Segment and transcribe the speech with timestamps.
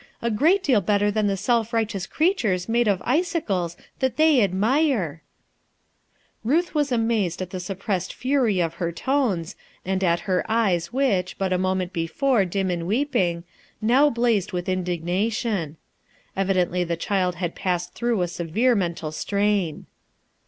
[0.19, 5.21] a great deal better than the self righteous creatures made of icicles that they admire
[5.21, 10.91] I" Ruth was amazed at the suppressed fury of her tones, and at her eyes
[10.91, 13.43] which, but a moment be fore dim with weeping,
[13.79, 15.77] now blazed with indig nation.
[16.35, 19.85] Evidently the child had passed through a severe mental strain.